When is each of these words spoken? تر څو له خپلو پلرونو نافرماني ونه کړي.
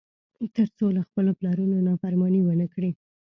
تر 0.55 0.67
څو 0.77 0.85
له 0.97 1.01
خپلو 1.07 1.31
پلرونو 1.39 1.85
نافرماني 1.87 2.41
ونه 2.43 2.67
کړي. 2.73 2.91